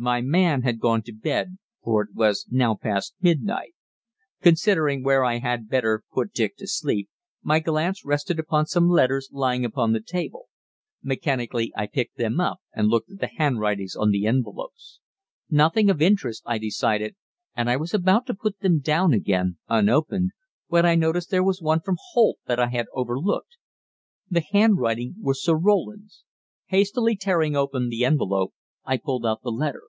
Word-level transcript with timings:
My 0.00 0.20
man 0.20 0.62
had 0.62 0.78
gone 0.78 1.02
to 1.06 1.12
bed, 1.12 1.58
for 1.82 2.02
it 2.02 2.10
was 2.14 2.46
now 2.52 2.76
past 2.76 3.16
midnight. 3.20 3.74
Considering 4.40 5.02
where 5.02 5.24
I 5.24 5.38
had 5.40 5.68
better 5.68 6.04
put 6.12 6.32
Dick 6.32 6.56
to 6.58 6.68
sleep, 6.68 7.08
my 7.42 7.58
glance 7.58 8.04
rested 8.04 8.38
upon 8.38 8.66
some 8.66 8.88
letters 8.88 9.28
lying 9.32 9.66
on 9.66 9.92
the 9.92 10.00
table. 10.00 10.46
Mechanically 11.02 11.72
I 11.76 11.88
picked 11.88 12.16
them 12.16 12.38
up 12.38 12.60
and 12.72 12.86
looked 12.86 13.10
at 13.10 13.18
the 13.18 13.26
handwritings 13.38 13.96
on 13.96 14.12
the 14.12 14.24
envelopes. 14.24 15.00
Nothing 15.50 15.90
of 15.90 16.00
interest, 16.00 16.44
I 16.46 16.58
decided, 16.58 17.16
and 17.56 17.68
I 17.68 17.76
was 17.76 17.92
about 17.92 18.24
to 18.28 18.34
put 18.34 18.60
them 18.60 18.78
down 18.78 19.12
again, 19.12 19.58
unopened, 19.68 20.30
when 20.68 20.86
I 20.86 20.94
noticed 20.94 21.28
there 21.30 21.42
was 21.42 21.60
one 21.60 21.80
from 21.80 21.96
Holt 22.12 22.38
that 22.46 22.60
I 22.60 22.68
had 22.68 22.86
overlooked. 22.94 23.56
The 24.30 24.44
handwriting 24.52 25.16
was 25.20 25.42
Sir 25.42 25.56
Roland's. 25.56 26.22
Hastily 26.66 27.16
tearing 27.16 27.56
open 27.56 27.88
the 27.88 28.04
envelope, 28.04 28.54
I 28.84 28.96
pulled 28.96 29.26
out 29.26 29.42
the 29.42 29.50
letter. 29.52 29.82